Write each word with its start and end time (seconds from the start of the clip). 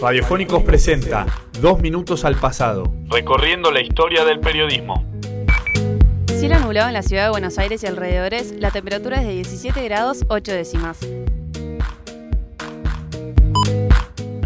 Radiofónicos 0.00 0.62
presenta 0.62 1.26
Dos 1.60 1.80
Minutos 1.80 2.24
al 2.24 2.36
Pasado, 2.36 2.92
recorriendo 3.08 3.72
la 3.72 3.80
historia 3.80 4.24
del 4.24 4.38
periodismo. 4.38 5.04
Cielo 6.28 6.60
nublado 6.60 6.86
en 6.86 6.94
la 6.94 7.02
ciudad 7.02 7.24
de 7.24 7.30
Buenos 7.30 7.58
Aires 7.58 7.82
y 7.82 7.86
alrededores, 7.88 8.52
la 8.52 8.70
temperatura 8.70 9.20
es 9.20 9.26
de 9.26 9.32
17 9.32 9.82
grados 9.82 10.24
8 10.28 10.52
décimas. 10.52 10.98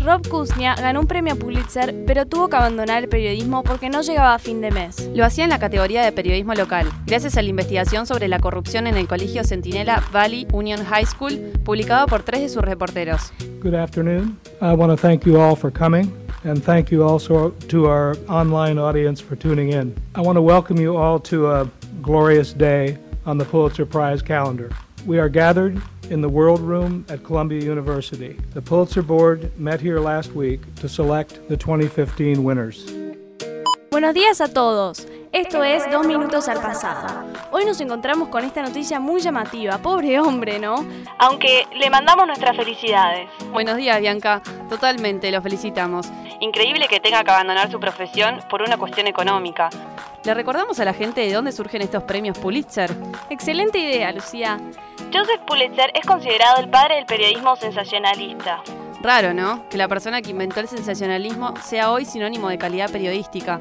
Rob 0.03 0.27
Kuznia 0.29 0.75
ganó 0.75 1.01
un 1.01 1.07
premio 1.07 1.37
Pulitzer, 1.37 1.95
pero 2.07 2.27
tuvo 2.27 2.49
que 2.49 2.57
abandonar 2.57 3.03
el 3.03 3.09
periodismo 3.09 3.63
porque 3.63 3.89
no 3.89 4.03
llegaba 4.03 4.35
a 4.35 4.39
fin 4.39 4.61
de 4.61 4.71
mes. 4.71 5.11
Lo 5.15 5.25
hacía 5.25 5.45
en 5.45 5.51
la 5.51 5.59
categoría 5.59 6.03
de 6.03 6.13
periodismo 6.13 6.55
local, 6.55 6.89
gracias 7.07 7.37
a 7.37 7.43
la 7.43 7.49
investigación 7.49 8.07
sobre 8.07 8.29
la 8.29 8.41
corrupción 8.41 8.87
en 8.87 8.97
el 8.97 9.07
colegio 9.07 9.45
Centinela 9.45 10.03
Valley 10.13 10.47
Union 10.53 10.85
High 10.85 11.07
School, 11.07 11.53
publicado 11.65 12.07
por 12.07 12.23
tres 12.23 12.41
de 12.41 12.49
sus 12.49 12.63
reporteros. 12.63 13.33
Good 13.63 13.75
afternoon. 13.75 14.39
I 14.61 14.75
want 14.75 14.91
to 14.91 14.97
thank 14.97 15.25
you 15.25 15.41
all 15.41 15.57
for 15.57 15.73
coming. 15.73 16.13
and 16.45 16.63
thank 16.63 16.91
you 16.91 17.05
also 17.05 17.51
to 17.69 17.87
our 17.87 18.17
online 18.29 18.79
audience 18.79 19.21
for 19.21 19.37
tuning 19.37 19.73
in. 19.73 19.95
I 20.15 20.21
want 20.21 20.37
to 20.37 20.43
welcome 20.43 20.77
you 20.77 20.97
all 20.97 21.21
to 21.21 21.51
a 21.51 21.71
glorious 22.01 22.53
day 22.53 22.99
on 23.25 23.39
the 23.39 23.45
Pulitzer 23.45 23.87
Prize 23.87 24.23
calendar. 24.23 24.71
We 25.05 25.19
are 25.19 25.29
gathered 25.29 25.83
in 26.11 26.21
the 26.21 26.29
World 26.29 26.61
Room 26.61 27.05
at 27.09 27.25
Columbia 27.25 27.61
University. 27.61 28.37
The 28.55 28.63
Pulitzer 28.63 29.03
Board 29.03 29.51
met 29.59 29.81
here 29.81 29.99
last 29.99 30.33
week 30.33 30.61
to 30.77 30.89
select 30.89 31.49
the 31.49 31.57
2015 31.57 32.45
winners. 32.45 32.87
Buenos 33.91 34.15
días 34.15 34.41
a 34.41 34.47
todos. 34.47 35.07
Esto 35.33 35.65
es 35.65 35.91
Dos 35.91 36.07
Minutos 36.07 36.47
al 36.49 36.61
Pasado. 36.61 37.25
Hoy 37.51 37.65
nos 37.65 37.81
encontramos 37.81 38.29
con 38.29 38.45
esta 38.45 38.63
noticia 38.63 39.01
muy 39.01 39.21
llamativa. 39.21 39.79
Pobre 39.79 40.21
hombre, 40.21 40.61
¿no? 40.61 40.85
Aunque 41.19 41.67
le 41.75 41.91
mandamos 41.91 42.27
nuestras 42.27 42.57
felicidades. 42.57 43.29
Buenos 43.51 43.77
días, 43.77 43.99
Bianca. 44.01 44.41
Totalmente, 44.69 45.33
lo 45.33 45.43
felicitamos. 45.43 46.11
Increíble 46.41 46.87
que 46.89 47.01
tenga 47.01 47.25
que 47.25 47.31
abandonar 47.31 47.71
su 47.71 47.81
profesión 47.81 48.39
por 48.49 48.63
una 48.63 48.77
cuestión 48.77 49.09
económica. 49.09 49.69
¿Le 50.25 50.35
recordamos 50.35 50.79
a 50.79 50.85
la 50.85 50.95
gente 50.95 51.21
de 51.21 51.33
dónde 51.33 51.51
surgen 51.51 51.83
estos 51.83 52.05
premios 52.05 52.39
Pulitzer? 52.39 52.95
Excelente 53.29 53.79
idea, 53.79 54.13
Lucía. 54.13 54.61
Joseph 55.13 55.41
Pulitzer 55.47 55.91
es 55.95 56.07
considerado 56.07 56.61
el 56.61 56.69
padre 56.69 56.95
del 56.97 57.07
periodismo 57.07 57.57
sensacionalista. 57.57 58.63
Raro, 59.03 59.35
¿no? 59.35 59.69
Que 59.69 59.77
la 59.77 59.89
persona 59.89 60.23
que 60.23 60.31
inventó 60.31 60.61
el 60.61 60.69
sensacionalismo 60.69 61.55
sea 61.61 61.91
hoy 61.91 62.05
sinónimo 62.05 62.49
de 62.51 62.59
calidad 62.59 62.89
periodística. 62.89 63.61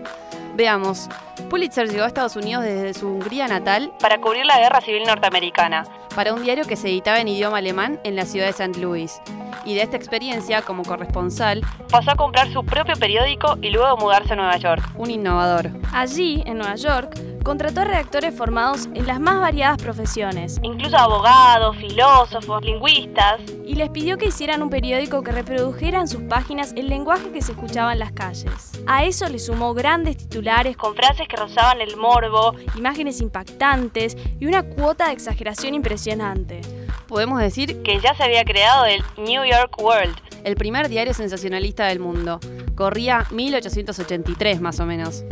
Veamos, 0.53 1.09
Pulitzer 1.49 1.89
llegó 1.89 2.03
a 2.03 2.07
Estados 2.07 2.35
Unidos 2.35 2.63
desde 2.63 2.93
su 2.93 3.07
Hungría 3.07 3.47
natal 3.47 3.91
para 3.99 4.19
cubrir 4.19 4.45
la 4.45 4.59
guerra 4.59 4.81
civil 4.81 5.03
norteamericana, 5.07 5.85
para 6.13 6.31
un 6.31 6.43
diario 6.43 6.65
que 6.65 6.75
se 6.75 6.89
editaba 6.89 7.19
en 7.21 7.29
idioma 7.29 7.57
alemán 7.57 7.99
en 8.03 8.15
la 8.15 8.25
ciudad 8.25 8.45
de 8.45 8.51
St. 8.51 8.79
Louis. 8.79 9.19
Y 9.65 9.75
de 9.75 9.83
esta 9.83 9.97
experiencia, 9.97 10.61
como 10.61 10.83
corresponsal, 10.83 11.61
pasó 11.89 12.11
a 12.11 12.15
comprar 12.15 12.51
su 12.51 12.63
propio 12.65 12.95
periódico 12.95 13.57
y 13.61 13.69
luego 13.69 13.97
mudarse 13.97 14.33
a 14.33 14.35
Nueva 14.35 14.57
York. 14.57 14.83
Un 14.97 15.11
innovador. 15.11 15.71
Allí, 15.93 16.43
en 16.45 16.57
Nueva 16.57 16.75
York, 16.75 17.19
contrató 17.43 17.83
redactores 17.83 18.35
formados 18.35 18.87
en 18.93 19.07
las 19.07 19.19
más 19.19 19.39
variadas 19.39 19.81
profesiones, 19.81 20.59
incluso 20.61 20.97
abogados, 20.97 21.75
filósofos, 21.77 22.63
lingüistas, 22.63 23.41
y 23.65 23.75
les 23.75 23.89
pidió 23.89 24.17
que 24.17 24.27
hicieran 24.27 24.61
un 24.61 24.69
periódico 24.69 25.23
que 25.23 25.31
reprodujera 25.31 25.99
en 25.99 26.07
sus 26.07 26.21
páginas 26.23 26.73
el 26.75 26.87
lenguaje 26.87 27.31
que 27.31 27.41
se 27.41 27.53
escuchaba 27.53 27.93
en 27.93 27.99
las 27.99 28.11
calles. 28.11 28.71
A 28.85 29.05
eso 29.05 29.27
le 29.29 29.39
sumó 29.39 29.73
grandes 29.73 30.17
titulares 30.17 30.77
con 30.77 30.95
frases 30.95 31.27
que 31.27 31.37
rozaban 31.37 31.81
el 31.81 31.97
morbo, 31.97 32.55
imágenes 32.75 33.21
impactantes 33.21 34.17
y 34.39 34.45
una 34.45 34.63
cuota 34.63 35.07
de 35.07 35.13
exageración 35.13 35.73
impresionante. 35.73 36.61
Podemos 37.11 37.41
decir 37.41 37.83
que 37.83 37.99
ya 37.99 38.15
se 38.15 38.23
había 38.23 38.45
creado 38.45 38.85
el 38.85 39.03
New 39.17 39.43
York 39.43 39.77
World, 39.81 40.15
el 40.45 40.55
primer 40.55 40.87
diario 40.87 41.13
sensacionalista 41.13 41.87
del 41.87 41.99
mundo. 41.99 42.39
Corría 42.73 43.27
1883 43.31 44.61
más 44.61 44.79
o 44.79 44.85
menos. 44.85 45.25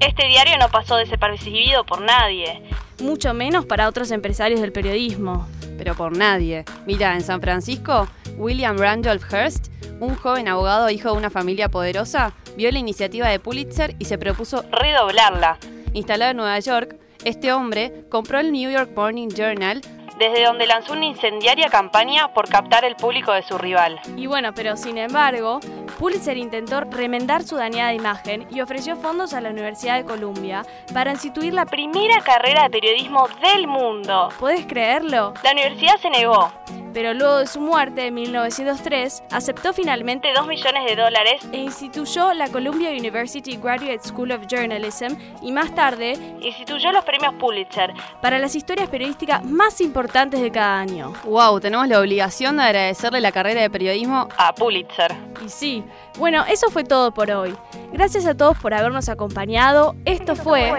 Este 0.00 0.28
diario 0.28 0.56
no 0.56 0.70
pasó 0.70 0.96
desapercibido 0.96 1.84
por 1.84 2.00
nadie, 2.00 2.62
mucho 3.02 3.34
menos 3.34 3.66
para 3.66 3.86
otros 3.86 4.12
empresarios 4.12 4.62
del 4.62 4.72
periodismo. 4.72 5.46
Pero 5.76 5.94
por 5.94 6.16
nadie. 6.16 6.64
Mira, 6.86 7.12
en 7.12 7.20
San 7.20 7.42
Francisco, 7.42 8.08
William 8.38 8.78
Randolph 8.78 9.30
Hearst, 9.30 9.66
un 10.00 10.14
joven 10.14 10.48
abogado 10.48 10.88
hijo 10.88 11.12
de 11.12 11.18
una 11.18 11.28
familia 11.28 11.68
poderosa, 11.68 12.32
vio 12.56 12.72
la 12.72 12.78
iniciativa 12.78 13.28
de 13.28 13.40
Pulitzer 13.40 13.94
y 13.98 14.06
se 14.06 14.16
propuso 14.16 14.64
redoblarla. 14.72 15.58
Instalado 15.92 16.30
en 16.30 16.38
Nueva 16.38 16.58
York, 16.60 16.96
este 17.26 17.52
hombre 17.52 18.06
compró 18.08 18.38
el 18.40 18.52
New 18.52 18.70
York 18.70 18.92
Morning 18.96 19.28
Journal 19.28 19.82
desde 20.18 20.44
donde 20.44 20.66
lanzó 20.66 20.92
una 20.92 21.06
incendiaria 21.06 21.68
campaña 21.68 22.28
por 22.28 22.48
captar 22.48 22.84
el 22.84 22.96
público 22.96 23.32
de 23.32 23.42
su 23.42 23.58
rival. 23.58 24.00
Y 24.16 24.26
bueno, 24.26 24.52
pero 24.54 24.76
sin 24.76 24.98
embargo, 24.98 25.60
Pulitzer 25.98 26.36
intentó 26.36 26.80
remendar 26.80 27.42
su 27.42 27.56
dañada 27.56 27.94
imagen 27.94 28.46
y 28.50 28.60
ofreció 28.60 28.96
fondos 28.96 29.34
a 29.34 29.40
la 29.40 29.50
Universidad 29.50 29.96
de 29.96 30.04
Columbia 30.04 30.64
para 30.92 31.12
instituir 31.12 31.54
la 31.54 31.66
primera 31.66 32.20
carrera 32.22 32.64
de 32.64 32.70
periodismo 32.70 33.28
del 33.40 33.66
mundo. 33.66 34.28
¿Puedes 34.38 34.66
creerlo? 34.66 35.34
La 35.42 35.52
universidad 35.52 35.96
se 35.98 36.10
negó 36.10 36.52
pero 36.96 37.12
luego 37.12 37.40
de 37.40 37.46
su 37.46 37.60
muerte 37.60 38.06
en 38.06 38.14
1903 38.14 39.24
aceptó 39.30 39.74
finalmente 39.74 40.28
2 40.34 40.46
millones 40.46 40.86
de 40.86 40.96
dólares 40.96 41.46
e 41.52 41.58
instituyó 41.58 42.32
la 42.32 42.48
Columbia 42.48 42.88
University 42.88 43.58
Graduate 43.62 44.00
School 44.02 44.32
of 44.32 44.46
Journalism 44.46 45.14
y 45.42 45.52
más 45.52 45.74
tarde 45.74 46.14
instituyó 46.40 46.92
los 46.92 47.04
premios 47.04 47.34
Pulitzer 47.34 47.92
para 48.22 48.38
las 48.38 48.54
historias 48.54 48.88
periodísticas 48.88 49.44
más 49.44 49.82
importantes 49.82 50.40
de 50.40 50.50
cada 50.50 50.80
año. 50.80 51.12
Wow, 51.24 51.60
tenemos 51.60 51.86
la 51.86 52.00
obligación 52.00 52.56
de 52.56 52.62
agradecerle 52.62 53.20
la 53.20 53.30
carrera 53.30 53.60
de 53.60 53.68
periodismo 53.68 54.30
a 54.38 54.54
Pulitzer. 54.54 55.14
Y 55.44 55.50
sí, 55.50 55.84
bueno, 56.18 56.46
eso 56.48 56.70
fue 56.70 56.84
todo 56.84 57.12
por 57.12 57.30
hoy. 57.30 57.54
Gracias 57.92 58.24
a 58.24 58.34
todos 58.34 58.56
por 58.56 58.72
habernos 58.72 59.10
acompañado. 59.10 59.94
Esto 60.06 60.34
fue... 60.34 60.72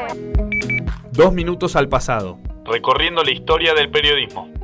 Dos 1.11 1.31
minutos 1.31 1.75
al 1.75 1.87
pasado. 1.87 2.39
Recorriendo 2.65 3.23
la 3.23 3.29
historia 3.29 3.75
del 3.75 3.91
periodismo. 3.91 4.56